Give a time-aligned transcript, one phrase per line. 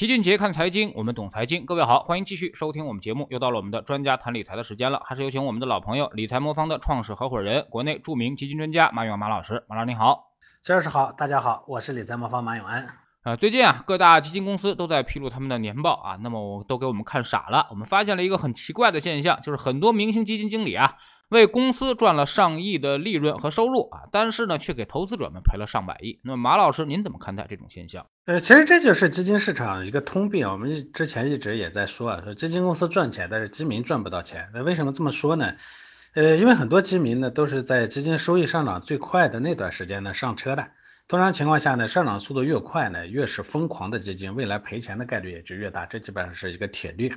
[0.00, 1.66] 齐俊杰看财经，我们懂财经。
[1.66, 3.26] 各位好，欢迎继续收听我们节目。
[3.28, 9.62] 又到了我们的专家谈理财的时间了，还是有请我们的老朋友，理财魔方的创始合伙人，国内著名基金专家马永马老师。
[9.68, 10.32] 马老师你好，
[10.64, 12.88] 齐老师好，大家好，我是理财魔方马永安。
[13.24, 17.66] 呃，最近啊，各大基金公司都在披露他们的年报啊，那么我都给我们看傻了。
[17.68, 20.96] 我们发现了一个很奇怪的现象，就是很多明星基金经理啊。
[21.30, 26.20] 为公司赚了上亿的利润和收入啊，但是呢，却给投资者们赔了上百亿。
[26.24, 28.06] 那么马老师，您怎么看待这种现象？
[28.26, 30.50] 呃，其实这就是基金市场一个通病。
[30.50, 34.50] 我们之前一直也在说啊，说基金公司赚钱，但是基民赚不到钱。
[34.52, 35.54] 那为什么这么说呢？
[36.14, 40.68] 呃，因为很多基民呢都是在基金收益上涨最快的那段时间呢上车的。
[41.10, 45.84] 通常情况下呢，上涨速度越快呢，越是疯狂的基金，未来赔钱的概率也就越大。
[45.84, 47.12] 这基本上是一个铁律。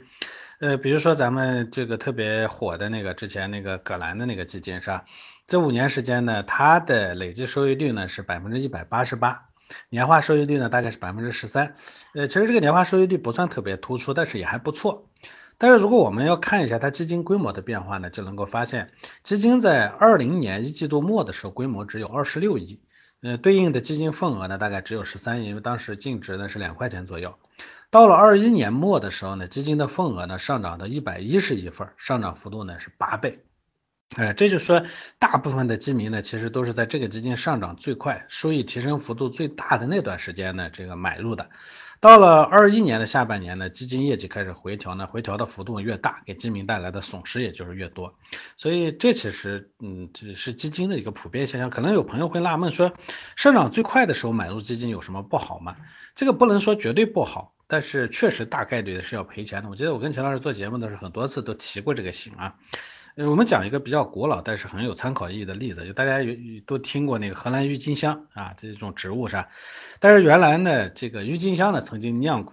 [0.59, 5.05] 呃，比如说咱们这个特别火的那个之前那个葛兰的那个基金是吧？
[5.45, 9.49] 这五年时间呢，它的累计收益率呢是百分之一百八十八，
[9.89, 11.75] 年化收益率呢大概是百分之十三。
[12.15, 15.07] 呃，其实这个年化收益率不算特别突出，但是也还不错。
[15.59, 18.89] 但是如果我们要看一下它基金规模的变化呢，就能够发现，
[19.21, 22.79] 基金在二零年一季度末的时候规模只有二十六亿，
[23.23, 27.39] 呃，对应的基金份额呢大概只有十三亿，因为当时净值呢是两块钱左右。
[27.89, 33.45] 到了二一年末的时候呢，基金的份额呢上涨到一百一十亿份，上涨幅度呢是八倍。
[34.17, 34.83] 哎，这就说
[35.19, 41.49] 大部分的基民呢，其实都是在这个基金上涨最快、收益提升幅度最大的那段时间呢，这个买入的。
[42.03, 48.15] 到了二一年的下半年呢，基金业绩开始回调呢，回调的幅度越大，给基民带来的损失也就是越多。
[48.57, 51.69] 所以这其实，嗯，只是基金的一个普遍现象。
[51.69, 52.91] 可能有朋友会纳闷说，
[53.37, 55.77] 上涨最快的时候买入基金有什么不好吗？
[56.13, 59.69] 这个不能说绝对不好，但是确实大概率的是要赔钱的。
[59.69, 62.55] 我记得我跟钱老师做节目的时候，很多次都提过这个醒啊。
[63.15, 69.49] 我们讲一个比较古老但是很有参考意义的例子，就大家有都听过那个荷兰郁金香啊，这种植物是吧？
[69.99, 72.43] 但是原来呢，这个郁金香呢曾经酿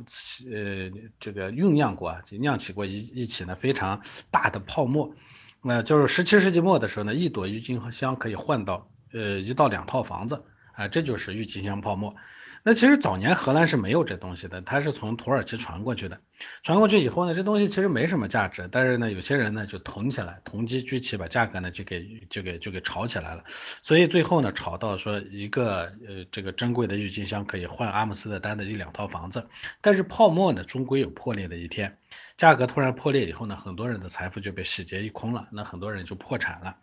[0.53, 5.15] 呃这个酝酿过啊，就酿起过一一起呢非常大的泡沫，
[5.63, 10.45] 那就是十七世纪末的时候呢，一朵郁金香可以换到呃一到两套房子
[10.75, 12.15] 啊，这就是郁金香泡沫。
[12.63, 16.21] 那其实早年荷兰是没有这东西的，它是从土耳其传过去的。
[16.63, 23.45] 传过去以后呢，这东西其实没什么价值，但是呢，有些人呢就囤起来，囤积居奇，把价格呢就给就给就给炒起来了。
[23.83, 29.47] 所以最后呢，炒到说一个呃这个珍贵的郁金香可以换阿姆斯特丹的一两套房子。
[29.81, 31.97] 但是泡沫呢，终归有破裂的一天，
[32.37, 36.77] 价格突然破裂以后呢，很多人的财富就被洗劫一空了，那很多人就破产了。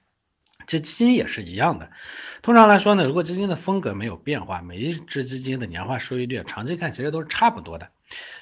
[0.67, 1.89] 这基金也是一样的，
[2.43, 7.87] 通常来说呢，如果基金的风格没有变化，每一只基金的年化收益率长期看其实都是差不多的。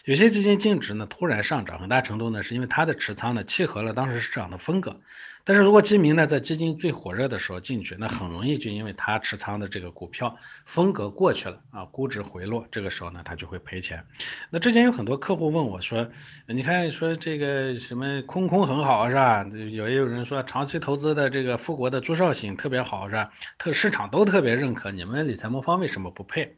[0.03, 4.99] 有些基金净值呢突然上涨，很大程度呢是因为它的持仓呢契合了当时市场的风格。
[5.45, 14.05] 但是如果基民呢在基金最火热的时候进去，那很容易就因为他持仓的这个股票风格过去了啊，估值回落，这个时候呢他就会赔钱。
[14.49, 16.09] 那之前有很多客户问我说，
[16.47, 19.47] 你看说这个什么空空很好是吧？
[19.53, 23.31] 有也有人说长期投资的这个富国的朱少醒特别好是吧？
[23.59, 26.57] 特市场都特别认可，你们理财魔方为什么不配？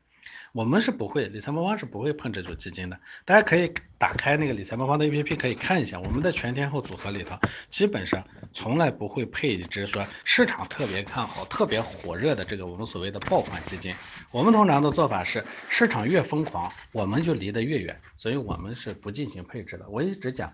[0.57, 2.99] 我们是不会，理财魔方是不会碰这组基金的。
[3.25, 7.37] 大家可以打开那个理财魔方的 APP，可以看一下我们的全天候组合里头，
[7.69, 8.23] 基本上
[8.53, 13.93] 从来不会配一只说市场特别看好、特别火热的这个我们所谓的爆款基金。
[14.31, 19.87] 我们通常的做法是，市场越疯狂，我们就离得越远，所以我们是不进行配置的。
[19.89, 20.53] 我一直讲，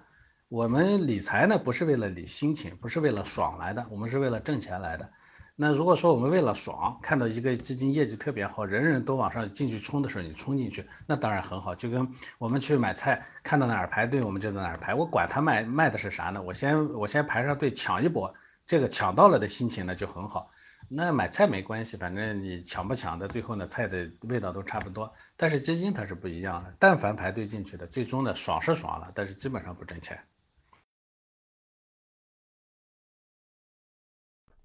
[0.49, 5.11] 我们理财呢不是为了理心情，不是为了爽来的，我们是为了挣钱来的。
[5.55, 11.75] 那如果说我们为了爽，看到一个基金业绩特别好，人人都往上进去冲的时候，你冲进去，那当然很好。
[11.75, 12.09] 就跟
[12.39, 14.95] 我们去买菜，看到哪儿排队，我们就在哪儿排。
[14.95, 16.41] 我管他卖卖的是啥呢？
[16.41, 18.33] 我先我先排上队抢一波，
[18.65, 20.49] 这个抢到了的心情呢就很好。
[20.89, 25.13] 那买菜没关系，反正你抢不抢的，最后呢菜的味道都差不多。
[25.37, 30.19] 但是基金它是不一样的，但凡排队进去的，最终呢爽是爽了，但是基本上不挣钱。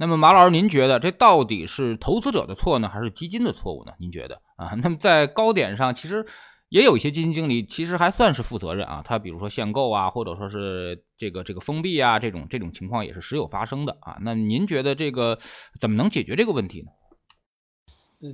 [0.00, 3.94] 那么马老师，您觉得这到底是投资者的错呢，还是基金的错误呢？
[3.98, 4.74] 您觉得啊？
[4.80, 6.24] 那么在高点上，其实
[6.68, 14.18] 也有一些基金经理其实还算是负责任啊，他比如说限购啊，或者说是这个这个封闭啊，这种这种情况也是时有发生的啊。
[14.20, 15.40] 那您觉得这个
[15.80, 16.92] 怎么能解决这个问题呢？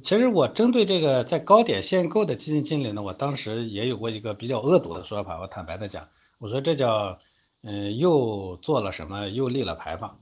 [0.03, 7.21] 其实我针对这个在高点限购的基金经理呢，我当时也有过一个比较恶毒的说法，我坦白的讲，我说这叫
[7.63, 10.21] 嗯又做了什么，又立了牌坊，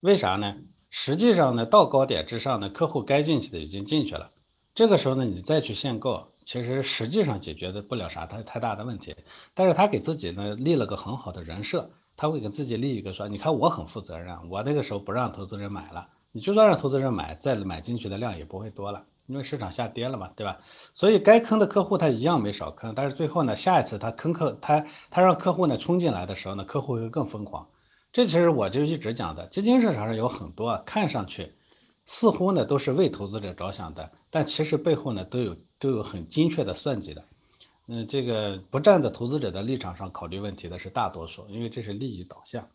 [0.00, 0.56] 为啥呢？
[0.94, 4.30] 实际上呢，到高点之上呢，客户该进去的已经进去了。
[4.74, 9.16] 这个时候呢，你再去限购，其实实际上解决的不了啥太太大的问题。
[9.54, 19.04] 但是他给自己呢立了个很好的人设，他会给自己立一个说，你看我很负责任，我那个时候不让投资人买了，你就算让投资人买，再买进去的量也不会多了。
[19.26, 20.58] 因为市场下跌了嘛，对吧？
[20.92, 27.68] 所以该坑的客户他一样没少坑，但是最后呢，下一次他坑客他他让客户呢冲进来的时候呢，客户会更疯狂。
[28.12, 31.54] 这其实我就一直讲的，基金市场上有很多看上去
[32.04, 37.24] 似乎呢都是为投资者着想的，但其实背后呢都有都有很精确的算计的。
[37.88, 42.68] 嗯，这个不站在投资者的立场上考虑问题的是大多数，因为这是利益导向。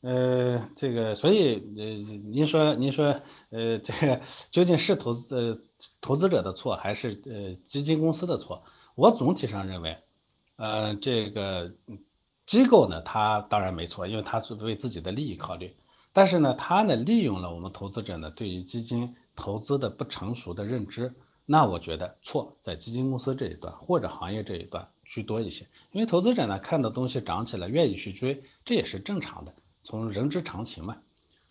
[0.00, 1.84] 呃，这个所以呃，
[2.30, 3.20] 您说您说
[3.50, 4.20] 呃，这个
[4.50, 5.58] 究竟是投资呃
[6.00, 8.64] 投资者的错还是呃基金公司的错？
[8.96, 9.98] 我总体上认为，
[10.56, 11.72] 呃，这个
[12.46, 15.74] 机构呢，它当然没错，因为它是为自己的利益考虑，
[16.12, 21.14] 但是呢，它呢利用了我们投资者呢对于基金投资的不成熟的认知，
[21.46, 29.54] 那我觉得错在基金公司这一段或者行业这一段居多一些，因为投资者呢看到东西涨起来愿意去追，这也是正常的。
[29.84, 30.98] 从人之常情嘛，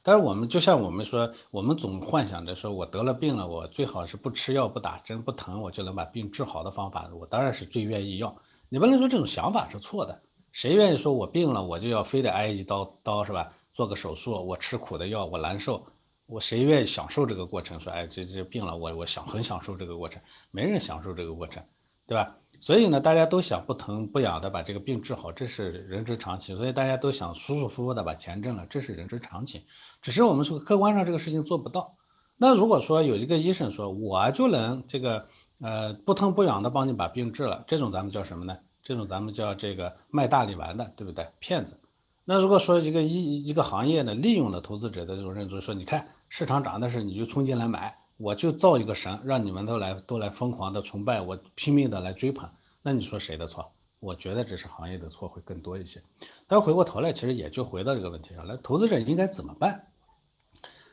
[0.04, 8.38] 但是我们就像我们说，我们总幻想着说我得了病了，我最好是不吃药、不打针、不疼，我就能把病治好的方法，我当然是最愿意要。
[8.70, 13.54] 你不能说这种想法是错的，谁愿意说我病了我就要非得挨一刀刀是吧？
[13.74, 15.88] 做个手术，我吃苦的药，我难受，
[16.26, 17.80] 我谁愿意享受这个过程？
[17.80, 20.22] 说哎这这病了，我我想很享受这个过程，
[20.52, 21.64] 没人享受这个过程，
[22.06, 22.36] 对吧？
[22.60, 26.58] 所以呢，大家都想不疼不痒的把这个病治好，这是人之常情。
[26.58, 29.64] 所以大家都想舒舒服服的把钱挣了，这是人之常情。
[30.02, 31.96] 只是我们说客观上这个事情做不到。
[32.38, 35.28] 那如果说有一个医生说我就能这个
[35.60, 38.58] 呃不疼不痒的帮你把病治了，这种咱们叫什么呢？
[38.84, 41.28] 这种咱们叫这个卖大力丸的，对不对？
[41.40, 41.80] 骗子。
[42.26, 47.98] 那如果说一个一一个行业呢，利用了投资者的这种认知，说你看市场涨的是你就冲进来买。
[48.18, 52.52] 我就造一个神，让你们都来都来疯狂的崇拜我，拼命的来追捧。
[52.84, 53.72] 那你说谁的错？
[54.00, 56.04] 我觉得这是行业的错会更多一些。
[56.46, 59.88] 但回过头来，其实也就回到这个问题上来，投资者应该怎么办？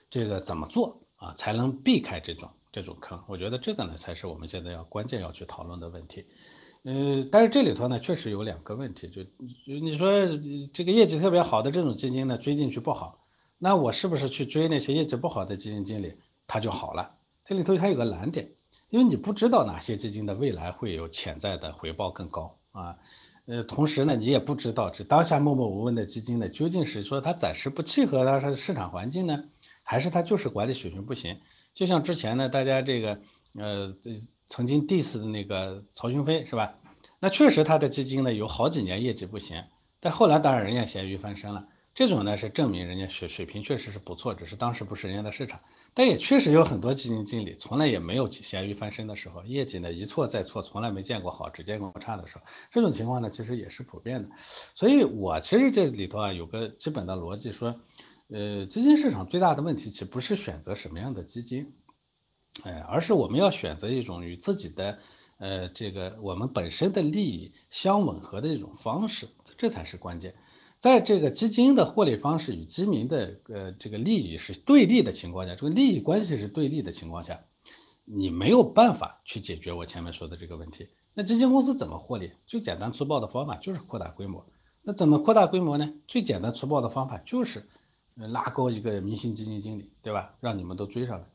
[0.08, 3.23] 这个怎么做啊，才能避开这种这种坑？
[3.26, 6.25] 我觉得这个呢，才是我们现在要关键要去讨论的问题。
[6.90, 9.23] 嗯，但是这里头呢，确实有两个问题，就
[9.67, 10.11] 你说
[10.73, 13.26] 这个业绩特别好的这种基金呢，追进去不好，
[13.58, 16.14] 那我是不是去追那些业绩不好的基金经理，
[16.46, 17.17] 他就好了？
[17.44, 18.52] 这里头还有个难点，
[18.88, 22.96] 因为你不知道哪些基金的未来会有潜在的回报更高啊，
[23.44, 29.44] 呃，同时呢，你也不知道这当下默默无闻的基金呢，究竟是说它暂时不契合它的市场环境呢，
[29.82, 31.38] 还是它就是管理水平不行？
[31.75, 33.20] 就像之前呢，大家这个
[33.52, 33.94] 呃
[34.49, 36.75] 曾经 diss 的那个曹雄飞是吧？
[37.21, 39.65] 那确实他的基金呢有好几年业绩不行，
[40.00, 45.61] 但后来当然人家咸鱼翻身了，这种呢是证明人家水水平确实是不错，只是当时不是人家的市场。
[45.95, 54.29] 但也确实有很多基金经理从来也没有咸鱼翻身的时候，业绩呢一错再错，从来没见过好，只见过差的时候，这种情况呢其实也是普遍的。
[54.75, 57.81] 所以我其实这里头啊有个基本的逻辑说，
[58.29, 61.73] 呃，基金市场最大的问题其实不是选择什么样的基金，
[62.64, 64.99] 哎，而是我们要选择一种与自己的
[65.38, 70.34] 呃这个我们本身的利益相吻合的一种方式，这才是关键。
[70.78, 77.40] 在这个基金的获利方式与基民的呃这个利益是对立的情况下，这个利益关系是对立的情况下，
[78.05, 80.88] 你没有办法去解决我前面说的这个问题。
[81.14, 82.31] 那基金公司怎么获利？
[82.46, 84.46] 最简单粗暴的方法就是扩大规模。
[84.82, 85.93] 那怎么扩大规模呢？
[86.06, 87.66] 最简单粗暴的方法就是
[88.14, 90.37] 拉高一个明星基金经理，对吧？
[90.40, 91.26] 让你们都追上来。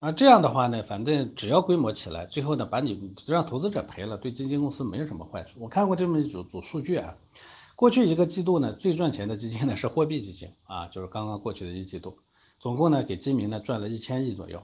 [0.00, 5.60] 啊，这样的话呢，反正只要规模起来，最后呢把你让投资者赔了，对基金公司没有什么坏处。
[5.60, 7.18] 我看过这么一组组数据啊。
[7.76, 12.18] 过去一个季度呢，最赚钱的基金呢是货币基金啊，就是刚刚过去的一季度，
[12.58, 14.62] 总共呢给基民呢赚了一千亿左右。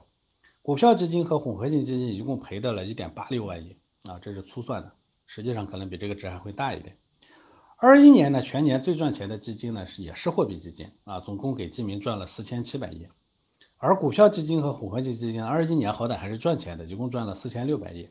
[0.63, 4.93] 股票基金和混合型基金一共赔掉了一点八六万亿啊，这是粗算的，
[5.27, 6.97] 实际上可能比这个值还会大一点。
[7.77, 13.05] 二一年呢，全年最赚钱的基金呢是也是货币基金啊，总共给基民赚了四千七百亿。
[13.77, 18.09] 而股票基金和混合型基金二一年好歹还是赚钱的，一共赚了四千六百亿，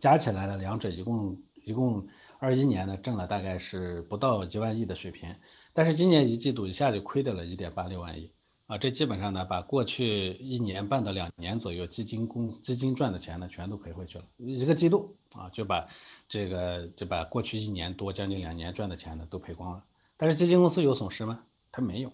[0.00, 2.08] 加起来呢，两者一共一共。
[2.42, 5.36] 二一年呢挣了大概是不到一万亿的水平，
[5.74, 8.32] 但是今年一季度一下就亏掉了一点八六万亿
[8.66, 15.88] 啊，这基本上呢把过去一年半到两年左右基金公基金赚的钱呢全都赔回去了，一个季度啊就把
[16.30, 19.84] 这个就把过去一年多将近两年赚的钱呢都赔光了。
[20.16, 21.42] 但是基金公司有损失吗？
[21.70, 22.10] 它没有，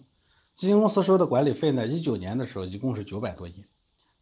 [0.57, 3.63] 基金公司收的管理费呢，一九年的时候一共是九百多亿，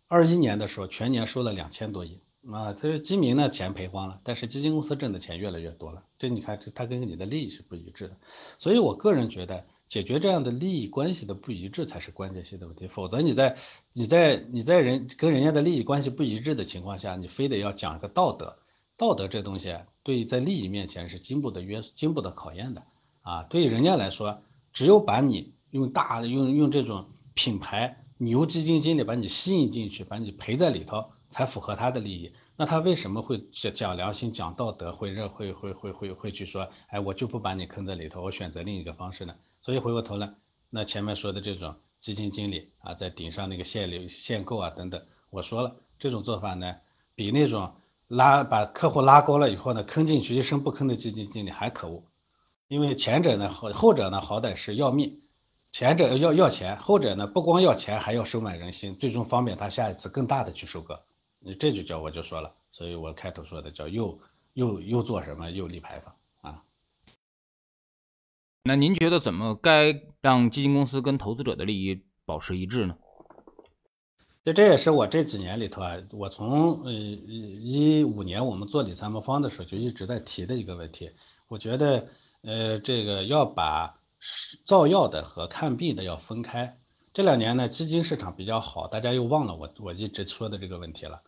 [0.10, 2.20] 二一年的时候全年收了两千多亿。
[2.52, 8.18] 啊，这是基民呢钱赔光了，但是基金公司挣的钱越来越多了，这你看这它跟你的利益是不一致的，
[8.60, 13.58] 所以我个人觉得解决这样的利益关系的不一致才是关键性的问题，否则你在
[13.94, 18.58] 你在你在人跟人家的利益关系不一致的情况下，你非得要讲个道德，
[18.98, 22.84] 道德这东西对在利益面前是经不得约经不得考验的
[23.22, 31.12] 啊，对于人家来说，只有把你用大的用用这种品牌牛基金经理把你吸引进去，把你陪在里头。
[31.28, 32.32] 才符合他的利益。
[32.56, 39.36] 那他为什么会讲讲良心、讲道德，会认会会会会会去说，哎，我就不把你坑在里头，我选择另一个方式呢？
[39.62, 40.34] 所以回过头来，
[40.70, 46.76] 那前面说的这种基金经理啊，在顶上那个限流限购啊等等，我说了，这种做法呢，
[47.16, 47.74] 比那种
[48.08, 52.06] 拉把客户拉高了以后呢，坑进去一声不吭的基金经理还可恶。
[52.70, 55.20] 因为前者呢，后后者呢，好歹是要命，
[55.76, 61.04] 前者要要钱，后者呢，不光要钱，还要收买人心，最终方便他下一次更大的去收割。
[61.40, 64.18] 你这就叫我就说了，所以我开头说的叫又
[64.54, 66.64] 又又做什么又立牌坊啊。
[68.64, 72.96] 那您觉得怎么该让基金公司跟投资者的利益保持一致呢？
[74.46, 81.12] 这这也是我这几年里头啊，我从呃一五年我们做理财魔方的时候就一直在提的一个问题。
[81.50, 82.08] 我觉得
[82.44, 84.00] 呃这个要把
[84.66, 86.80] 造药的和看病的要分开。
[87.14, 91.22] 这两年呢基金市场比较好，大家又忘了我我一直说的这个问题了。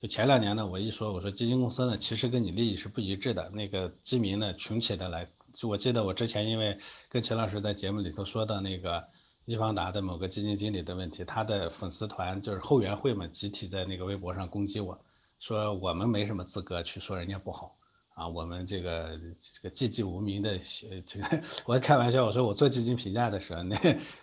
[0.00, 3.48] 就前两年呢，我一说我说基金公司呢，其实跟你利益是不一致的。
[3.50, 9.04] 那个基民呢，群起的来，就我记得我之前因为跟秦老师在节目里头说的那个
[9.46, 14.98] 易方达的某个基金经理的问题，他的粉丝团就是后援会们集体在那个微博上攻击我，
[15.38, 17.76] 说我们没什么资格去说人家不好
[18.14, 19.18] 啊，我们这个
[19.60, 20.60] 这个寂寂无名的，
[21.04, 23.76] 这个我开玩笑我说我做基金评价的时候，那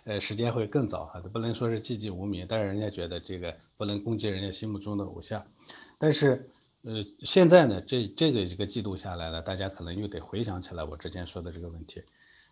[0.04, 5.44] 呃时间会更早哈，不能说是寂寂无名，但是人家觉得这个不能攻击人家心目中的偶像。
[5.98, 6.48] 但是，
[6.80, 12.02] 呃，现在呢，这这个一个季度下来了，大家可能又得回想起来我之前说的这个问题。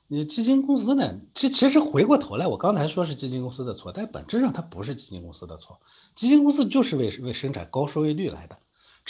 [0.09, 5.81] 你基金公司呢，这其实回过头来，我刚才说是基金公司的错，但本质上它不是基金公司的错。
[6.15, 8.59] 基金公司就是为为生产高收益率来的。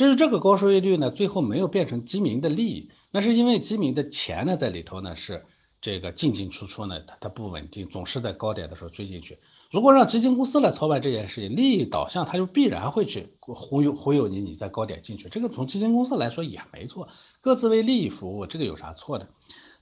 [0.00, 5.44] 至于这个高收益率呢，最后没有变成基民的利益，那是因为基民的钱呢在里头呢是
[5.82, 9.40] 这个进进出出呢，它它不稳定，总是在高点的时候追进去。
[9.70, 17.08] 如果让基金公司来操办这件事情，利益导向，它就必然会去忽悠忽悠你，你在高点进去，这个从基金公司来说也没错，
[17.42, 19.28] 各自为利益服务，这个有啥错的？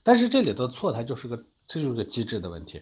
[0.03, 2.81] 但是这里头错，它就是个，这就是个机制的问题。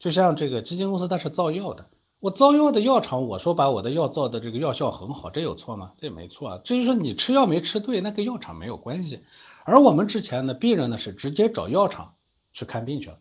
[0.00, 1.86] 就像这个基金公司，它是造药的，
[2.22, 5.90] 我造药的药厂，我说把我的药造的这个药效很好，这有错吗？
[5.98, 6.60] 这没错啊。
[6.62, 9.24] 至于说你吃药没吃对，那跟药厂没有关系。
[9.64, 12.14] 而我们之前呢，病人呢是直接找药厂
[12.52, 13.18] 去看病去了。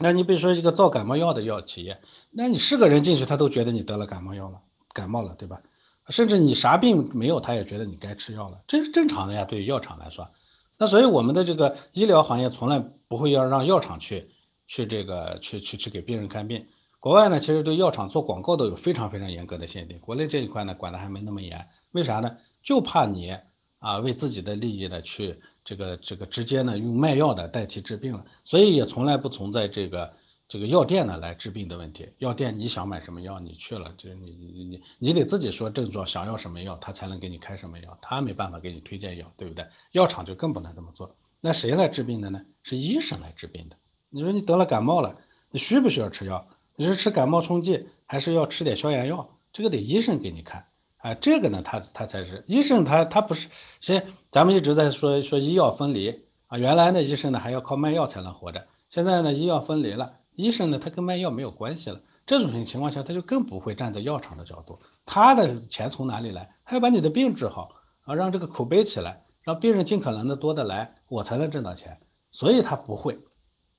[0.00, 2.00] 那你比如说一个造感冒药的药企业，
[2.32, 4.58] 那你是个人进去，他都觉得你得了感冒药了，
[4.92, 5.62] 感冒了，对吧？
[6.08, 10.30] 甚至你啥病没有，他也觉得你该吃药了，这是正常的呀，对于药厂来说。
[10.78, 14.32] 那所以我们的这个医疗行业从来不会要让药厂去
[14.66, 16.66] 去这个去去去给病人看病。
[17.06, 22.36] 国外呢，其实对药厂做广告都有非常非常严格的限定，国内这一块呢管的还没那么严，为啥呢？
[22.64, 23.38] 就怕你
[23.78, 25.38] 啊为自己的利益呢去。
[25.64, 30.14] 这个这个直接呢用卖药的代替治病了，所以也从来不存在这个
[30.48, 32.08] 这个药店呢来治病的问题。
[32.18, 39.64] 药店你想买什么药你去了，就是你你你你得自己说症状想要什么药，他才能给你开什么药，他没办法给你推荐药，对不对？
[39.92, 41.14] 药厂就更不能这么做。
[41.40, 42.42] 那谁来治病的呢？
[42.64, 43.76] 是医生来治病的。
[44.10, 45.18] 你说你得了感冒了，
[45.52, 46.48] 你需不需要吃药？
[46.76, 49.30] 你是吃感冒冲剂，还是要吃点消炎药？
[49.52, 50.66] 这个得医生给你看。
[50.98, 53.48] 啊，这个呢，他他才是医生，他他不是，
[53.80, 66.56] 其实咱们一直在说说医药分离啊，原来呢医生呢还要靠卖药才能活着，现在呢医药分离了，医生呢他跟卖药没有关系了，这种情况下他就更不会站在药厂的角度，他的钱从哪里来？
[66.64, 67.70] 他要把你的病治好
[68.02, 72.00] 啊，让这个口碑起来，让病人尽可能的多的来，我才能挣到钱，
[72.32, 73.20] 所以他不会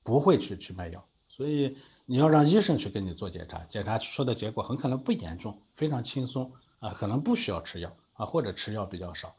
[0.02, 1.04] 不会去去卖药，
[1.38, 6.52] 所以你要让医生去给你做检查，检查出的结果很可能不严重，非常轻松。
[6.80, 9.34] 啊，可能不需要吃药啊，或者吃药比较少。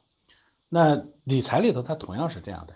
[0.68, 2.76] 那理财里头它同样是这样的，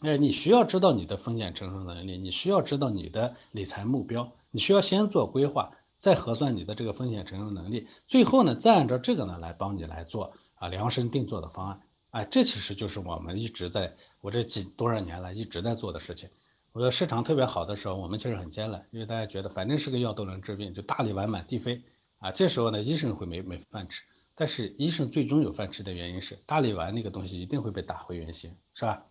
[0.00, 11.80] 哎，你需要知道你的风险承受能力，你需要知道你的理财目标，你需要先做规划，再核算你的这个风险承受能力，最后呢，再按照这个呢来帮你来做啊量身定做的方案。
[12.10, 16.30] 哎，这其实就是我们一直在我这几多少年来一直在做的事情。
[16.72, 21.82] 我说市场特别好的时候，我们其实很艰难，因为大家觉得反正是个药都能治病，就大力丸满地飞。
[22.18, 24.04] 啊，这时候呢，医生会没没饭吃，
[24.36, 29.04] 但是医生最终有饭吃的原因是大力丸那个东西一定会被打回原形，是吧？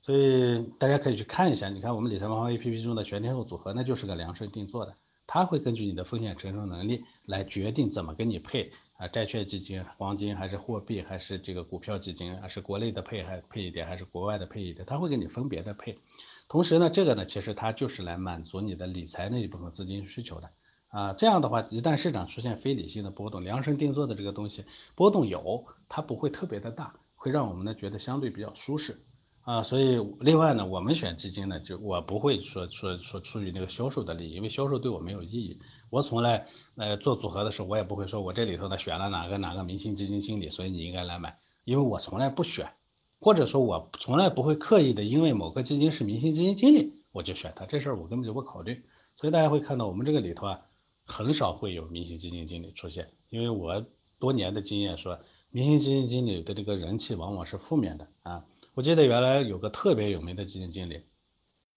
[0.00, 15.98] 所以大家可以去看一下，你看我们理财魔方 A P P 中的全天候组合，那就是个量身定做的，它会根据你的风险承受能力来决定怎么给你配啊，债券基金、黄金还是货币还是这个股票基金，还是国内的配还配一点，还是国外的配一点，它会给你分别的配。
[16.48, 20.50] 同时呢，这个呢，其实它就是来满足你的理财那一部分资金需求的。
[20.88, 24.64] 啊，这样的话，一旦市场出现非理性的波动，量身定做的这个东西
[24.94, 29.04] 波动有，它不会特别的大，会让我们呢觉得相对比较舒适。
[29.42, 35.58] 啊，所以另外呢，我们选基金呢，就我不会说说说出于那个销售的利益，因为销售对我没有意义。
[35.90, 42.72] 我从来呃做组合的时候，我也不会说我这里头呢选了哪个哪个明星基金经理，所以你应该来买，因为我从来不选，
[43.20, 48.84] 或者说我从来不会刻意的因为某个基金是明星基金经理我就选它，这事儿我根本就不考虑。
[49.16, 50.60] 所以大家会看到我们这个里头啊，
[51.04, 53.84] 很少会有明星基金经理出现，因为我
[54.20, 55.18] 多年的经验说，
[55.50, 58.44] 明星基金经理的这个人气往往是负面的啊。
[58.74, 61.02] 我记得原来有个特别有名的基金经理，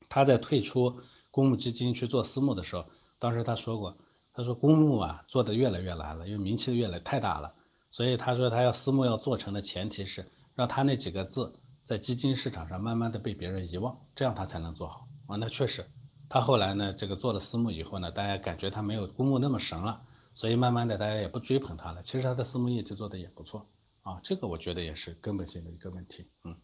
[0.09, 2.85] 他在退出公募基金去做私募的时候，
[3.17, 3.97] 当时他说过，
[4.33, 7.55] 他说公募啊做的越来越难了，因为名气越来太大了，
[7.89, 11.53] 所以他说他要私募要做成的前提是让他那几个字
[11.83, 15.35] 在基金市场上慢慢的被别人遗忘，这样他才能做好啊。
[15.37, 15.85] 那确实，
[16.29, 20.01] 他后来呢这个做了私募以后呢，大家感觉他没有公募那么神了，
[20.33, 22.01] 所以慢慢的大家也不追捧他了。
[22.03, 23.69] 其实他的私募业绩做的也不错
[24.03, 26.55] 啊，这个我觉得也是根本性的一个问题，嗯。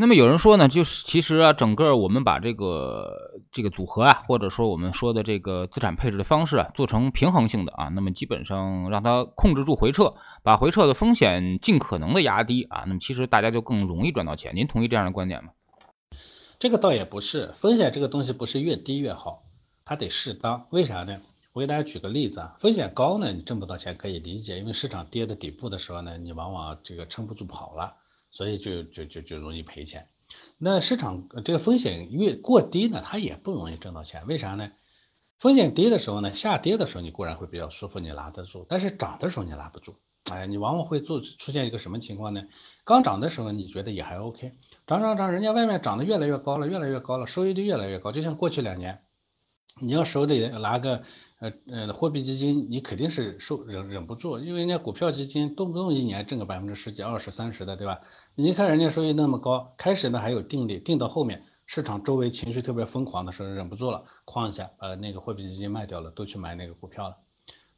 [0.00, 14.56] 那么有人说呢，就是其实啊，整个我们把这个这个组合啊，或者说我们说的这个资产配置的方式啊，做成平衡性的啊，那么基本上让它控制住回撤，把回撤的风险尽可能的压低啊，那么其实大家就更容易赚到钱。
[14.56, 15.50] 您同意这样的观点吗？
[16.58, 19.42] 这个倒也不是，风险这个东西不是越低越好，
[19.84, 20.66] 它得适当。
[20.70, 21.18] 为啥呢？
[21.52, 27.96] 我给大家举个例子啊，风险高呢，你挣不到钱可以理解，因为市场跌的底部的时候呢，你往往这个撑不住跑了。
[28.30, 30.08] 所以就就就就容易赔钱。
[30.58, 34.26] 那市场这个风险越过低呢，它也不容易挣到钱。
[34.26, 34.70] 为啥呢？
[35.38, 39.96] 风险低的时候呢，下跌的时候你固然会比较舒服，你拿得住；但是涨的时候你拿不住。
[40.24, 42.42] 哎，你往往会做出现一个什么情况呢？
[42.84, 44.52] 刚涨的时候你觉得也还 OK，
[44.86, 48.12] 涨涨涨，人家外面涨得越来越高了，越来越高了，收益率越来越高。
[48.12, 49.02] 就像过去两年，
[49.80, 51.02] 你要手里拿个。
[51.40, 58.02] 呃呃，货币基金你肯定是受忍忍不住，因为人家股票基金动不动一年挣个百分之十几、二十、三十的，对吧？
[58.34, 67.16] 你看人家收益那么高，开始呢还有定力，定到后面市场周围情绪特别疯狂的时候，忍不住了，哐一下把那个货币基金卖掉了，都去买那个股票了。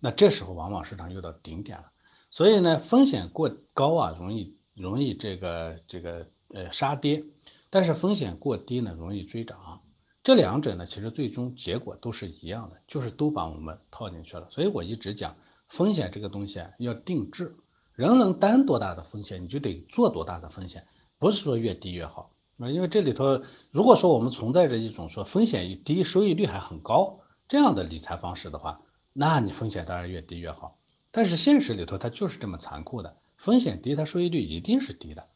[0.01, 1.85] 那这时候往往市场又到顶点了，
[2.33, 7.23] 所以呢风险过高啊，容易容易这个这个呃杀跌，
[7.71, 9.83] 但是风险过低呢，容易追涨。
[10.23, 14.49] 这两者呢，其实最终结果都是一样的，就是都把我们套进去了。
[14.51, 15.37] 所以我一直讲，
[15.69, 17.57] 风险这个东西啊，要定制，
[17.95, 20.87] 人能担多大的风险，你就得做多大的风险，
[21.19, 22.31] 不是说越低越好。
[22.57, 23.43] 那因为这里头，
[23.73, 27.19] 如果说我们存在着一种说风险一低，收益率还很高
[27.49, 28.81] 这样的理财方式的话，
[29.13, 30.79] 那你风险当然越低越好。
[31.11, 35.27] 但是现实里头它就是这么残酷的，风险低，它收益率一定是低的。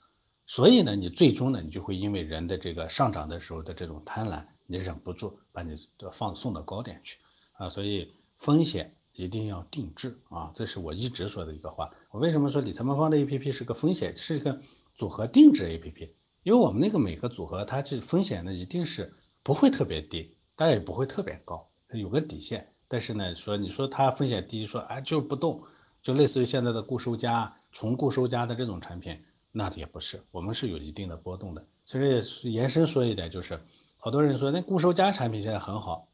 [0.47, 4.45] 所以呢，你最终呢，你就会因为人的这个上涨的时候的这种贪婪。
[4.67, 5.77] 你忍不住把你
[6.13, 7.19] 放送到高点去
[7.53, 11.91] 啊，所以风险一定要定制啊，这是我一直说的一个话。
[12.11, 14.61] 我为什么说理财魔方的 A P P 是个风险，是一个
[14.95, 16.15] 组合定制 A P P？
[16.43, 22.73] 因为我们那个每个组合它这风险呢一定是不会特别低，但也不会特别高，它有个底线。
[22.89, 25.63] 但是呢，说你说它风险低，说啊就不动，
[26.03, 31.65] 就类似于现在的固收加、纯固收加的这种产品，那也不是，我们是有一定的波动的。
[31.85, 33.61] 其实也延伸说一点就是。
[34.07, 36.07] 好多人说那固收加产品现在很好，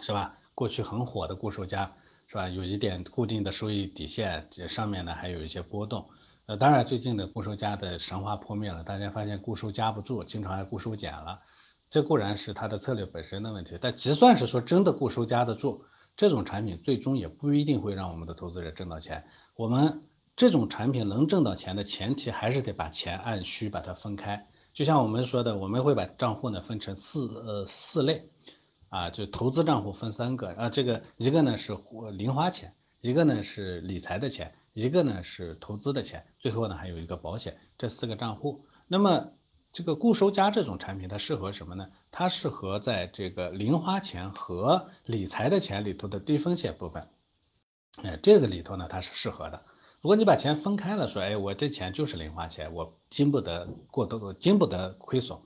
[0.00, 0.38] 是吧？
[0.54, 1.92] 过去很火的固收加，
[2.26, 2.48] 是吧？
[2.48, 6.08] 有一点固定的收益底线，这上面呢还有一些波动。
[6.46, 11.40] 呃，当然最近的固收加的神话破灭了，大家发现固收加不住，经常还固收减了。
[11.90, 15.84] 这固然是它的策略本身的问题，但即算是说真的固收加得住，
[16.16, 19.26] 这种产品最终也不一定会让我们的投资者挣到钱。
[19.54, 20.02] 我们
[20.34, 24.48] 这种产品能挣到钱的前提，还是得把钱按需把它分开。
[24.78, 28.30] 就像我们说的，我们会把账户呢分成四呃四类
[28.90, 31.76] 啊，就投资账户分三个啊，这个一个呢是
[32.12, 38.66] 零花钱，一个呢是理财的钱，一个呢是投资的钱，最后呢还有一个保险，这四个账户。
[38.86, 39.32] 那么
[39.72, 41.88] 这个固收加这种产品它适合什么呢？
[42.12, 47.08] 它适合在这个零花钱和理财的钱里头的低风险部分，
[48.04, 49.64] 哎，这个里头呢它是适合的。
[50.00, 55.36] 如果你把钱分开了，说，哎，我这钱就是零花钱，我经不得过多，经不得亏损，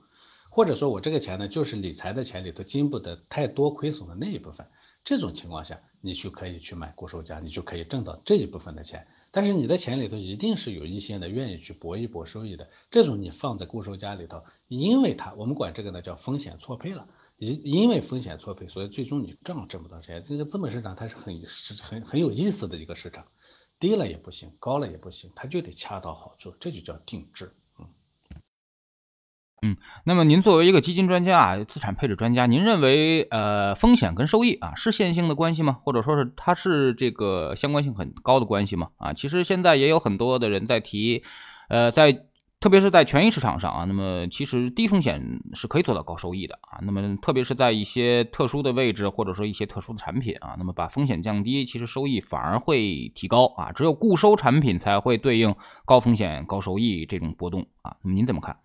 [0.51, 4.67] 或者说我这个钱呢，就是理财的钱里头经不得太多亏损的那一部分，
[5.03, 9.07] 这种情况下，你就可以去买固收加，你就可以挣到这一部分的钱。
[9.31, 20.21] 但是你的钱里头一定是有一些呢，愿意去搏一搏收益的，这种你放在固收加里头，因为它我们管这个呢叫风险错配了，因因为风险错配，所以最终你挣挣不到钱。
[20.21, 23.25] 这个资本市场它是很是很很有意思的一个市场。
[23.83, 27.51] 低了也不行，高了也不行，它就得恰到好处，这就叫定制。
[29.61, 35.81] 嗯，那么您作为一个基金专家啊，资产配置专家，您认为呃风险跟收益啊是线性的关系吗？
[35.83, 38.91] 或者说是它是这个相关性很高的关系吗？
[38.95, 41.25] 啊，其实现在也有很多的人在提，
[41.67, 42.25] 呃，在
[42.63, 46.79] 特别是在权益市场上啊，那么其实低风险是可以做到高收益的啊。
[46.81, 53.73] 那么特别是在一些特殊的位置或者说一些特殊的产品啊，那么把风险降低，其实收益反而会提高啊。
[53.73, 57.97] 只有固收产品才会对应高风险高收益这种波动啊。
[58.01, 58.55] 那么您怎么看？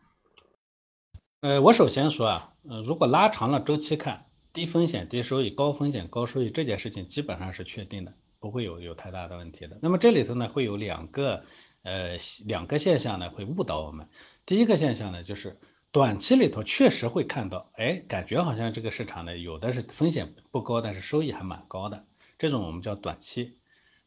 [1.40, 9.76] 呃，我首先说啊，呃，如果拉长了周期看，低风险低收益、高风险高收益这件事情基本上是确定的，不会有有太大的问题的。
[9.82, 11.42] 那么这里头呢，会有两个。
[11.88, 14.08] 呃，两个现象呢会误导我们。
[14.44, 15.58] 第一个现象呢，就是
[15.90, 22.04] 短期里头确实会看到，哎，感觉好像这个市场呢有的是风险不高，但是收益还蛮高的，
[22.38, 23.54] 这种我们叫短期。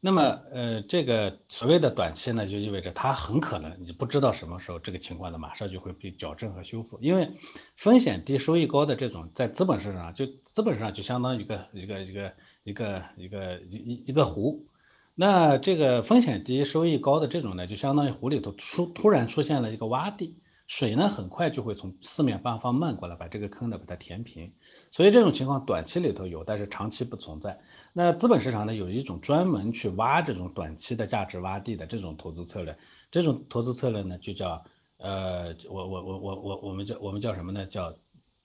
[0.04, 7.32] 那么，呃，这个所谓的短期呢，就意味着它很可能你不知道什么时候这个情况呢马上就会被矫正和修复，因为
[7.76, 14.66] 风险低、收益高的这种在资本市场就资本上就相当于一个一个一个一个一个一一个湖。
[15.14, 24.54] 那这个风险低、收益高的这种呢，就相当于湖里头出突然出现了一个洼地，水呢很快就会从四面八方漫过来，把这个坑呢把它填平。
[24.92, 27.60] 所以这种情况短期里头有，但是长期不存在。
[27.94, 32.78] 那资本市场呢有一种专门去挖这种短期的价值洼地的这种投资策略，
[33.12, 34.64] 这种投资策略呢就叫
[34.98, 37.66] 呃我我我我我我们叫我们叫什么呢？
[37.66, 37.98] 叫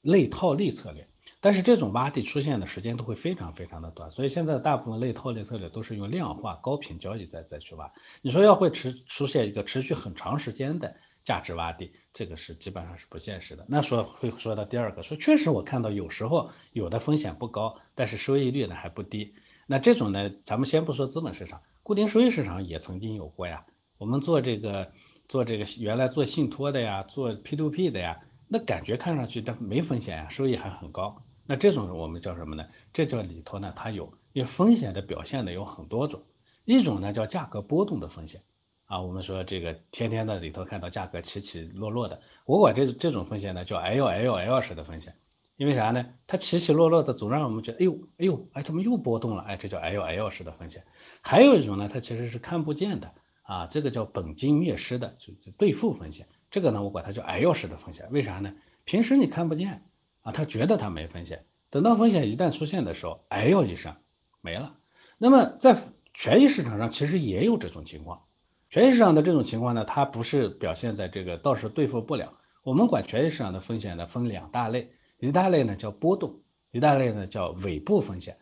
[0.03, 1.09] 类套利策略。
[1.47, 7.93] 但是这种洼地出现的时间都会非常非常的短，所以现在大部分类套利策略都是用量化高频交易再再去挖。
[8.21, 13.65] 你说要会持出现一个持续很长时间的价值洼地，这个是基本上是不现实的。
[13.69, 19.37] 那说会说到第二个，说确实我看到有时候有的风险不高，但是收益率呢还不低。
[19.69, 23.67] 那这种呢，咱们先不说资本市场，固定收益市场也曾经有过呀。
[23.99, 24.91] 我们做这个
[25.29, 31.23] 做这个原来做信托的呀，做 P2P 的呀，那感觉看上去它没风险呀，收益还很高。
[31.47, 32.67] 那这种我们叫什么呢？
[32.93, 36.23] 这叫里头呢，它有因为风险的表现呢有很多种，
[36.65, 38.43] 一种呢叫价格波动的风险
[38.87, 45.15] 啊，我们说这个天天的里头看到价格起起落落的，我管这这种风险呢叫 L L L 式的风险，
[45.57, 46.07] 因为啥呢？
[46.27, 49.43] 它起起落落的总让我们觉得，哎呦哎呦，哎怎么又波动了？
[49.43, 50.85] 哎，这叫 L L 式的风险。
[51.21, 56.27] 还有一种呢，它其实是看不见的啊，这个叫本金灭失的，就就兑付风险。
[56.51, 58.55] 这个呢，我管它叫 L 式的风险，为啥呢？
[58.85, 59.83] 平时你看不见。
[60.27, 63.95] 啊，他觉得他没风险，等到风险一旦出现的时候，哎呦一声
[64.41, 64.75] 没了。
[65.19, 65.85] 那么在
[66.15, 68.25] 权益市场上其实也有这种情况，
[68.69, 72.35] 权益市场的这种情况呢，它不是表现在这个到时对付不了。
[72.65, 76.41] 我们管权益市场的风险呢分两大类，一大类呢叫波动，
[76.73, 78.39] 一大类呢叫尾部风险。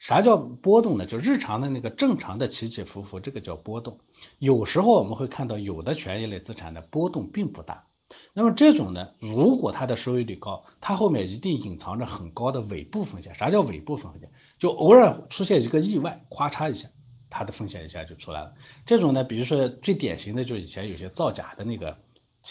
[0.00, 1.06] 啥叫波动呢？
[1.06, 4.00] 就日常的那个正常的起起伏伏，这个叫波动。
[4.40, 7.84] 有时候我们会看到有的权益类资产的波动并不大。
[8.32, 13.34] 那么这种呢，如果它的收益率高，它后面一定隐藏着很高的尾部风险。
[13.34, 14.30] 啥叫尾部风险？
[14.58, 16.88] 就偶尔出现一个意外，咵嚓一下，
[17.28, 18.54] 它的风险一下就出来了。
[18.86, 21.98] 这种呢，比如说最典型的就以前有些造假的那个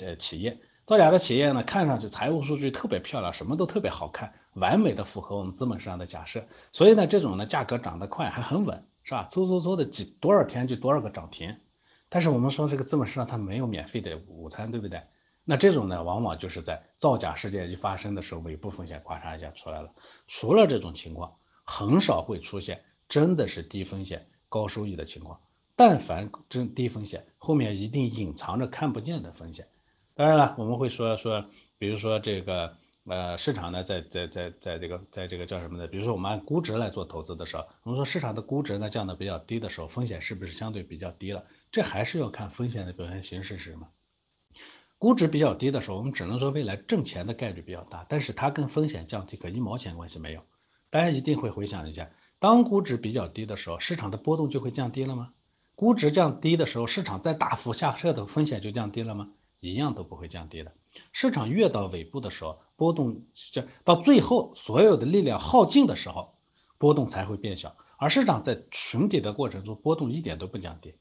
[0.01, 6.45] 呃企业，造假的企业呢，看上去财务数据特别漂亮，什么都特别好看，完美的符合我们资本市场的假设。
[6.71, 9.27] 所以呢，这种呢价格涨得快，还很稳，是吧？
[9.31, 11.57] 嗖嗖嗖的几多少天就多少个涨停。
[12.09, 15.01] 但是我们说这个资本市场它没有免费的午餐，对不对？
[15.49, 19.95] 那这种呢，往往就是在造假事件一发生的时候，尾部风险咔嚓一下出来了。
[20.27, 25.39] 除了这种情况，很少会出现真的是低风险高收益的情况。
[25.75, 29.67] 但凡真低风险，后面一定隐藏着看不见的风险。
[30.13, 31.43] 当然了，我们会说说，
[31.79, 32.75] 比如说这个
[33.07, 35.87] 呃市场呢，在在在在这个在这个叫什么呢？
[35.87, 41.43] 比如说我们按估值来做投资的时候，我们说市场的估值呢降的比较低的时候，风险是不是相对比较低了？
[41.71, 43.87] 这还是要看风险的表现形式是什么。
[44.99, 50.41] 估值比较低的时候，我们只能说未来挣钱的概率比较大，但是它跟风险降低可一毛钱关系没有。
[50.89, 55.29] 大家一定会回想一下，当估值比较低的时候，市场的波动就会降低了吗？
[55.75, 59.29] 估值降低的时候，市场再大幅下撤的风险就降低了吗？
[59.61, 60.73] 一样都不会降低的。
[61.13, 66.35] 市场越到尾部的时候，波动就到最后所有的力量耗尽的时候，
[66.77, 67.77] 波动才会变小。
[67.97, 70.95] 而市场在寻底的过程中，波动一点都不降低。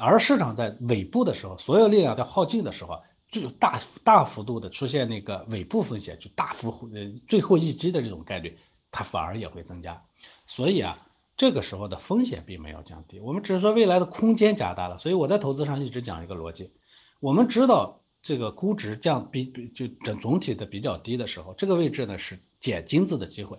[0.00, 3.02] 而市场在尾部的时候，所有力量在耗尽的时候。
[3.40, 8.58] 就大大幅度的出现那个尾部风险，就大幅呃最后一击的这种概率，
[8.90, 10.04] 它反而也会增加。
[10.46, 10.98] 所以啊，
[11.36, 14.98] 这个时候的风险并没有降低，我们只是说未来的空间加大了。
[14.98, 16.72] 所以我在投资上一直讲一个逻辑，
[17.20, 23.58] 我们知道这个估值降比比就整总体的比较低的时候，这个位置呢是捡金子的机会，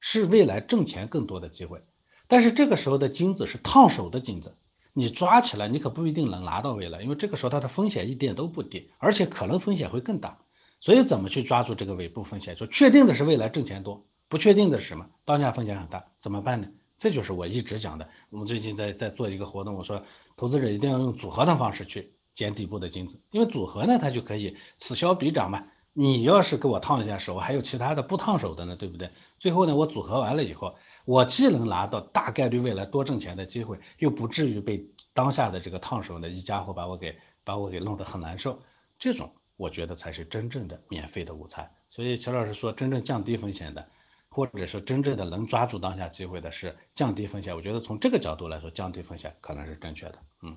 [0.00, 1.82] 是未来挣钱更多的机会。
[2.26, 4.56] 但是这个时候的金子是烫手的金子。
[4.94, 10.38] 你抓起来，你可不一定能拿到未来，因为这个时候它的风险一点都不低，而且可能风险会更大。
[10.80, 12.56] 所以怎么去抓住这个尾部风险？
[12.56, 15.06] 就确定的是未来挣钱多，不确定的是什么？
[15.24, 16.68] 当下风险很大，怎么办呢？
[16.96, 18.08] 这就是我一直讲的。
[18.30, 20.04] 我们最近在在做一个活动，我说
[20.36, 25.64] 投资者一定要用组合的方式去捡底部的金子，因为组合呢，它就可以此消彼长嘛。
[25.96, 29.10] 你要是给我烫一下手，还有其他的不烫手的呢，对不对？
[29.38, 38.60] 最后呢，我组合完了以后，我既能拿到大概率未来多挣钱的机会，又不至于被当下的这个烫手的一家伙把我给把我给弄得很难受。
[38.98, 41.70] 这种我觉得才是真正的免费的午餐。
[41.90, 43.88] 所以乔老师说，真正降低风险的，
[44.28, 47.54] 或者说真正的能抓住当下机会的，是降低风险。
[47.54, 50.18] 我觉得从这个角度来说，降低风险可能是正确的。
[50.42, 50.56] 嗯。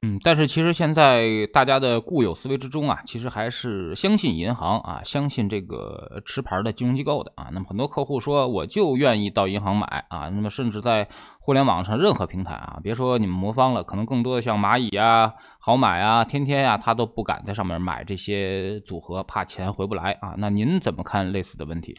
[0.00, 7.48] 嗯，但是其实现在大家的固有思维之中啊，其实还是相信银行啊，相信这个持牌的金融机构的啊。
[7.52, 10.28] 那么很多客户说，我就愿意到银行买啊。
[10.28, 11.08] 那么甚至在
[11.40, 20.36] 互联网上任何平台啊，别说你们魔方了，可能更多的像蚂蚁啊、好买啊、天天呀，他都不敢在上面买这些组合，怕钱回不来啊。
[20.38, 21.96] 那您怎么看类似的问题？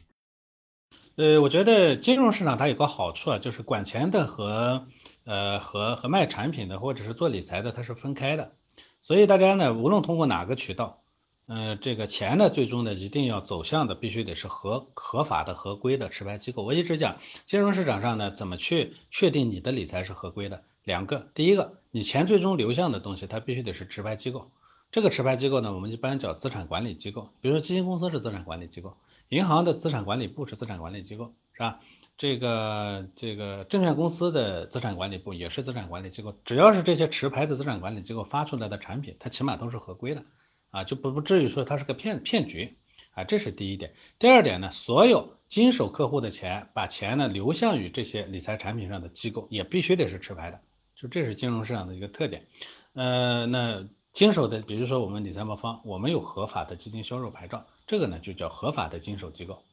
[1.17, 4.87] 呃，我觉得金融市场它有个好处啊，就是管钱的和
[5.25, 8.53] 呃，和和卖产品的或者是做理财的，它是分开的，
[9.01, 11.01] 所以大家呢，无论通过哪个渠道，
[11.47, 16.63] 嗯，这个钱呢，最终呢，一定要走向的必须得是合合法的、合规的持牌机构。
[16.63, 20.63] 我一直讲，金融市场上呢，怎么去确定你的理财是合规的？
[20.83, 24.49] 两个，第一个，你钱最终流向的东西，它必须得是持牌机构。
[24.91, 31.79] 这个持牌机构呢，我们一般叫资产管理机构，比如说基金公司是资产管理机构，银行的资产管理部是资产管理机构，是吧？
[32.19, 40.25] 这个这个证券公司的资产管理部也是资产管理机构，只要是这些持牌的资产管理机构发出来的产品，它起码都是合规的
[40.69, 42.77] 啊，就不不至于说它是个骗骗局
[43.13, 43.93] 啊，这是第一点。
[44.19, 50.59] 第二点呢，所有经手客户的钱，把钱呢流向于这些理财产品上的机构，也必须得是持牌的，
[50.97, 52.47] 就这是金融市场的一个特点。
[52.95, 59.63] 呃，那经手的，比如说我们理财魔方，我们有合法的基金销售牌照，这个呢就叫合法的经手机构。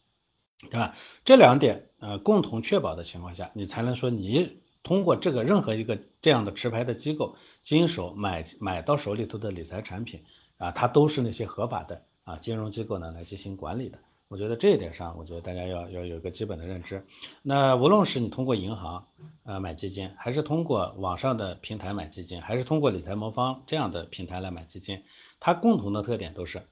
[0.60, 0.96] 对吧？
[1.24, 10.24] 这两点呃共同确保的情况下，你才能说你通过这个任何一个这样的持牌的机构经手买买到手里头的理财产品
[10.58, 13.98] 啊，它都是那些合法的啊金融机构呢来进行管理的。
[14.28, 17.04] 我觉得这一点上，我觉得大家要要有一个基本的认知。
[17.42, 19.06] 那无论是你通过银行
[19.44, 25.04] 呃买基金，还是通过网上的平台买基金，还是通过理财魔方这样的平台来买基金，
[25.38, 26.62] 它共同的特点都是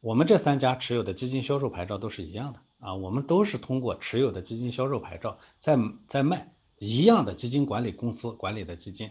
[0.00, 2.60] 我们这三家持有的基金销售牌照都是一样的。
[2.80, 9.10] 啊，我们都是通过持有的基金销售牌照在在卖一样的基金管理公司管理的基金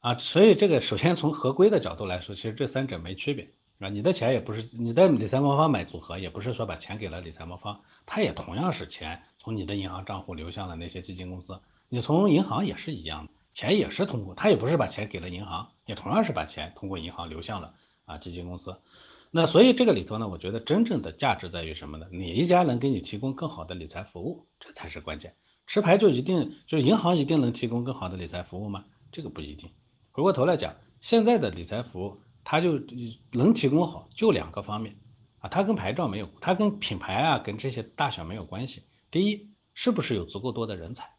[0.00, 3.88] 啊，所以这个首先从合规的角度来说，其实这三者没区别啊。
[3.88, 11.60] 你的钱也不是你在理财魔方买组合，也不是说把钱给了理财魔方，它也同样是钱从你的银行账户流向了那些基金公司。
[11.88, 17.74] 你从银行也是一样的，钱也是通过，他也不是把钱给了银行，也同样是把钱通过银行流向了
[18.04, 18.76] 啊基金公司。
[19.36, 22.06] 那所以这个里头呢，我觉得真正的价值在于什么呢？
[22.12, 25.34] 哪一家能给你提供更好的理财服务，这才是关键。
[25.66, 28.84] 持牌就一定就银行一定能提供更好的理财服务吗？
[29.10, 29.72] 这个不一定。
[30.12, 32.80] 回过头来讲，现在的理财服务它就
[33.32, 34.94] 能提供好，就两个方面
[35.40, 38.84] 啊，它跟牌照没有，它跟品牌啊跟这些大小没有关系。
[39.10, 41.10] 第一，是不是有足够多的人才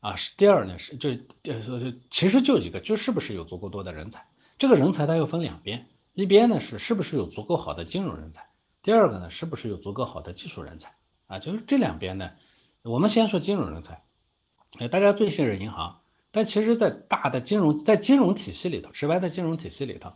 [0.00, 0.16] 啊？
[0.16, 1.10] 是第二呢是就
[1.42, 4.26] 呃其实就一个，就是不是有足够多的人才。
[4.56, 5.88] 这个人才它又分两边。
[6.14, 8.48] 一边呢是是不是有足够好的金融人才，
[8.82, 10.94] 第二个呢是不是有足够好的技术人才
[11.26, 11.40] 啊？
[11.40, 12.30] 就是这两边呢，
[12.82, 14.04] 我们先说金融人才，
[14.78, 20.12] 哎，大家最信任银行，但其实，在大的金融在金融体系里头，直白的金融体系里头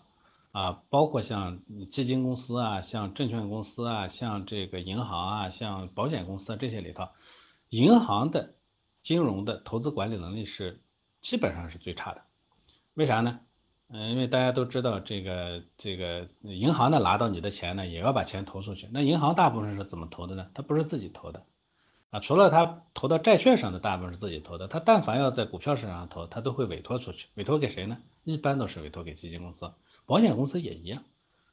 [0.52, 7.08] 啊，包括像基金公司啊，像证券公司啊，像这个银行啊，像保险公司啊这些里头，
[7.70, 8.54] 银行的
[9.02, 10.80] 金融的投资管理能力是
[11.20, 12.22] 基本上是最差的，
[12.94, 13.40] 为啥呢？
[13.90, 18.86] 嗯，因为大家都知道这个这个银行呢拿到你的钱呢，也要把钱投出去。
[18.92, 20.50] 那银行大部分是怎么投的呢？
[20.52, 21.46] 它不是自己投的
[22.10, 27.28] 啊，除了它投到债券上的大部分是自己投的，它但凡要在股票市场上投，它都会委托出去。
[27.34, 27.96] 委托给谁呢？
[28.24, 29.72] 一般都是委托给基金公司、
[30.04, 31.02] 保险公司也一样。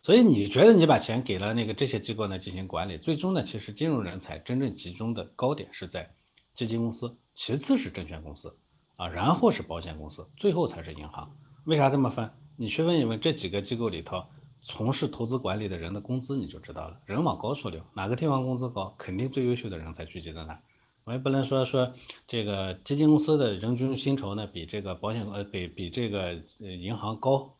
[0.02, 6.12] 所以你觉得你把钱给了那个这些机构呢进行管理，最终呢其实金融人才真正集中的高点是在
[6.54, 8.58] 基金公司，其次是证券公司
[8.98, 11.38] 啊，然后是保险公司，最后才是银行。
[11.66, 12.30] 为啥这么分？
[12.58, 14.26] 你去问一问这几个机构里头
[14.62, 17.00] 从事投资管理的人的工资，你就知道了。
[17.06, 20.60] 人往高处流，哪个地方工资高，肯定最优秀的人才聚集在那。
[21.06, 21.94] 我也不能说说
[22.28, 27.56] 这个基金公司的人均薪酬呢比这个保险呃比比这个呃银行高，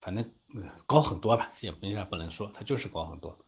[0.00, 0.30] 反正
[0.86, 3.38] 高很多吧，也没啥不能说，它就是高很多。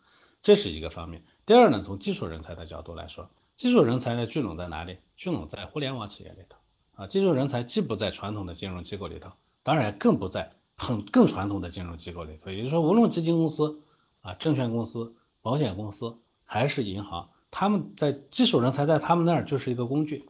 [0.42, 1.24] 这是一个方面。
[1.46, 4.98] 第二呢，从技术人才的角度来说，技术人才呢聚拢在哪里？
[5.16, 6.58] 聚拢在互联网企业里头
[7.02, 7.06] 啊。
[7.06, 9.32] 技术人才既不在传统的金融机构里头。
[9.66, 13.82] 当然更不在很更传统的金融机构里头，也就是说，无论基金公司
[14.20, 20.28] 啊、证券公司、保险公司还是银行，他们在技术人才在他们那儿就是一个工具，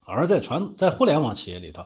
[0.00, 1.84] 而在传在互联网企业里头，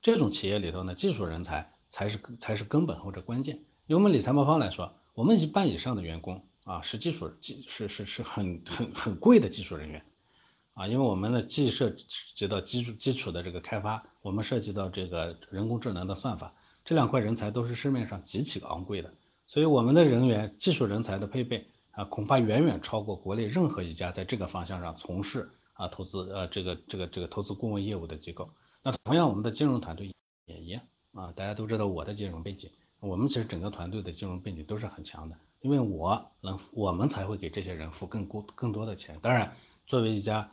[0.00, 3.58] 这种企业里头呢，技术人才才是才是根本或者关键。
[3.88, 10.04] 以我们理财魔方来说，我们一半以上的员工啊是技术技是是是很很很贵的技术人员
[10.78, 11.92] 啊，因为我们的既涉
[12.36, 19.12] 及到基础基础的这个开发，我们涉及到这个人工智能的算法，这两块人才都是市面上极其昂贵的，
[19.48, 28.48] 所以我们的人员技术人才的配备啊，恐怕远远超过国内任何一家在这个方向上从事啊投资呃这个这个这个投资顾问业务的机构。
[28.84, 30.14] 那同样，我们的金融团队
[30.46, 30.80] 也一样
[31.12, 39.18] 啊，大家都知道我的金融背景，我们其实整个团队的金融背景都是很强的，因为我能，我们才会给这些人付更多更多的钱。
[39.20, 39.56] 当然，
[39.88, 40.48] 作为一家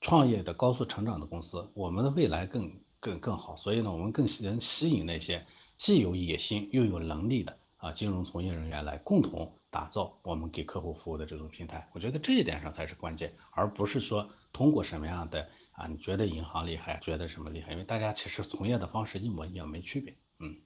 [0.00, 11.88] 创业的高速成长的公司，我们的未来更更更好，所以呢，我们更能吸引那些既有野心又有能力的啊金融从业人员来共同打造我们给客户服务的这种平台。
[11.92, 15.48] 我觉得这一点上才是关键，而不是说通过什么样的。
[15.76, 17.72] 啊，你觉得银行厉害，觉得什么厉害？
[17.72, 20.16] 因为大家其实从业的方式一模一样，没区别。
[20.38, 20.56] 嗯，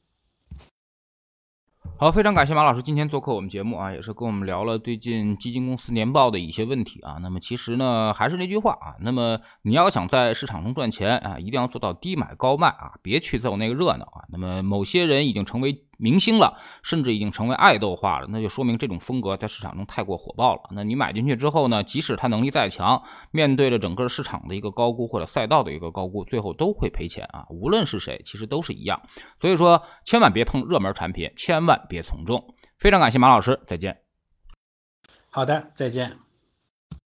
[2.00, 7.18] 好，非常感谢马老师今天做客我们节目啊，也是跟我们聊了最近基金公司年报的一些问题啊。
[7.20, 14.24] 那么其实呢，还是那句话啊，那么你要想在市场中赚钱啊，一定要做到低买高卖啊，别去凑那个热闹啊。
[14.30, 15.84] 那么某些人已经成为。
[16.00, 20.62] 明星了，甚至已经成为爱豆化了，那就说明这种风格在市场中太过火爆了。
[20.70, 27.46] 那你买进去之后呢，即使他能力再强，面对着整个市场的一个高估或者赛道的一个高估，最后都会赔钱啊！
[27.50, 29.02] 无论是谁，其实都是一样。
[29.40, 32.54] 所以说，千万别碰热门产品，千万别从众。
[32.78, 33.98] 非常感谢马老师，再见。
[35.28, 36.29] 好的，再见。